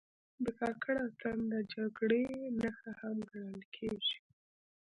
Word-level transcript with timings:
د 0.43 0.45
کاکړ 0.59 0.95
اتن 1.07 1.37
د 1.51 1.53
جګړې 1.73 2.23
نښه 2.59 2.91
هم 2.99 3.17
ګڼل 3.31 3.61
کېږي. 3.75 4.17